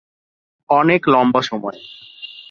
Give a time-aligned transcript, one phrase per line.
[0.69, 1.79] অনেক লম্বা সময়।